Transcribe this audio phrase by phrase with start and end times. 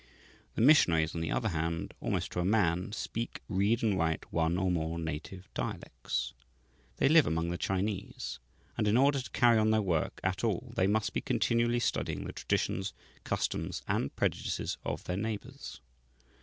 [0.55, 4.57] The missionaries, on the other hand, almost to a man, speak, read, and write one
[4.57, 6.33] or more native dialects.
[6.97, 8.39] They live among the Chinese,
[8.75, 12.23] and, in order to carry on their work at all, they must be continually studying
[12.25, 12.93] the traditions,
[13.23, 15.81] customs, and prejudices of their neighbours.